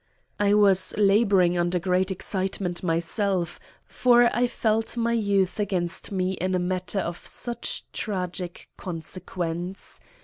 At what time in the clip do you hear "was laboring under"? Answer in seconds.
0.55-1.77